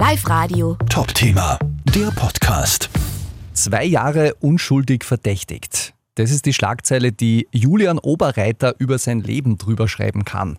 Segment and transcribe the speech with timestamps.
[0.00, 0.78] Live Radio.
[0.88, 1.58] Top-Thema,
[1.94, 2.88] der Podcast.
[3.52, 5.92] Zwei Jahre unschuldig verdächtigt.
[6.14, 10.58] Das ist die Schlagzeile, die Julian Oberreiter über sein Leben drüber schreiben kann.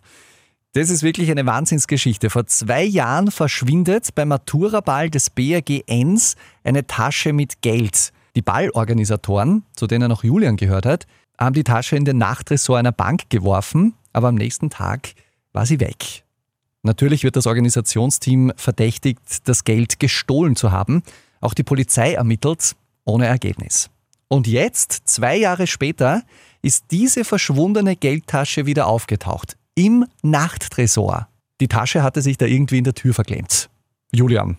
[0.74, 2.30] Das ist wirklich eine Wahnsinnsgeschichte.
[2.30, 8.12] Vor zwei Jahren verschwindet beim Maturaball des BRG Enns eine Tasche mit Geld.
[8.36, 11.06] Die Ballorganisatoren, zu denen auch Julian gehört hat,
[11.36, 15.14] haben die Tasche in den Nachtresort einer Bank geworfen, aber am nächsten Tag
[15.52, 16.22] war sie weg.
[16.82, 21.02] Natürlich wird das Organisationsteam verdächtigt, das Geld gestohlen zu haben.
[21.40, 23.88] Auch die Polizei ermittelt, ohne Ergebnis.
[24.28, 26.22] Und jetzt, zwei Jahre später,
[26.62, 29.56] ist diese verschwundene Geldtasche wieder aufgetaucht.
[29.74, 31.28] Im Nachttresor.
[31.60, 33.70] Die Tasche hatte sich da irgendwie in der Tür verklemmt.
[34.12, 34.58] Julian,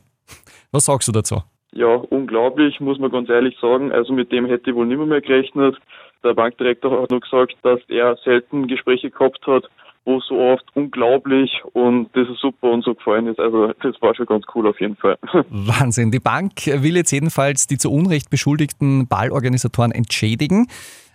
[0.72, 1.44] was sagst du dazu?
[1.74, 3.92] Ja, unglaublich, muss man ganz ehrlich sagen.
[3.92, 5.76] Also mit dem hätte ich wohl nimmer mehr gerechnet.
[6.24, 9.66] Der Bankdirektor hat nur gesagt, dass er selten Gespräche gehabt hat,
[10.06, 13.40] wo so oft unglaublich und das ist super und so gefallen ist.
[13.40, 15.18] Also das war schon ganz cool auf jeden Fall.
[15.50, 16.12] Wahnsinn.
[16.12, 20.68] Die Bank will jetzt jedenfalls die zu Unrecht beschuldigten Ballorganisatoren entschädigen.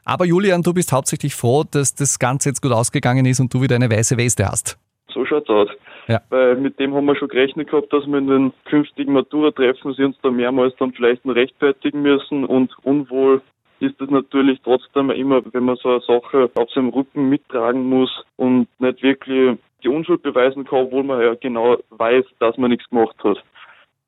[0.04, 3.60] Aber Julian, du bist hauptsächlich froh, dass das Ganze jetzt gut ausgegangen ist und du
[3.60, 4.78] wieder eine weiße Weste hast.
[5.12, 5.68] So schaut's aus.
[6.06, 6.22] Ja.
[6.30, 10.04] Weil mit dem haben wir schon gerechnet gehabt, dass wir in den künftigen Matura-Treffen sie
[10.04, 13.42] uns da mehrmals dann vielleicht noch rechtfertigen müssen und unwohl
[13.80, 18.10] ist es natürlich trotzdem immer, wenn man so eine Sache auf seinem Rücken mittragen muss
[18.36, 22.88] und nicht wirklich die Unschuld beweisen kann, obwohl man ja genau weiß, dass man nichts
[22.88, 23.38] gemacht hat.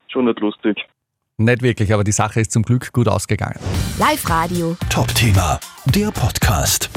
[0.07, 0.85] Schon nicht lustig.
[1.37, 3.59] Nicht wirklich, aber die Sache ist zum Glück gut ausgegangen.
[3.97, 4.75] Live Radio.
[4.89, 6.89] Top-Thema, der Podcast.